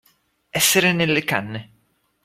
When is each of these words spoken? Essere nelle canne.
Essere 0.49 0.93
nelle 0.93 1.23
canne. 1.23 1.71